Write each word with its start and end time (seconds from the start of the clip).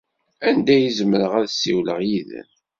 Anda 0.49 0.71
ay 0.75 0.89
zemreɣ 0.97 1.31
ad 1.39 1.47
ssiwleɣ 1.51 1.99
yid-m? 2.07 2.49